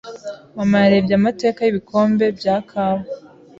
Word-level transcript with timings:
Mama 0.57 0.75
yarebye 0.83 1.13
amateka 1.19 1.59
yibikombe 1.63 2.25
bya 2.37 2.55
kawa. 2.69 3.01